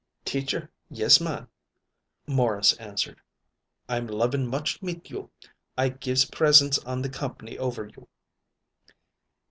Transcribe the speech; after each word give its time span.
"Teacher, 0.25 0.71
yiss 0.89 1.21
ma'an," 1.21 1.47
Morris 2.25 2.73
answered. 2.77 3.21
"I'm 3.87 4.07
lovin' 4.07 4.47
much 4.47 4.81
mit 4.81 5.11
you. 5.11 5.29
I 5.77 5.89
gives 5.89 6.25
presents 6.25 6.79
on 6.79 7.03
the 7.03 7.09
comp'ny 7.09 7.55
over 7.59 7.85
you." 7.87 8.07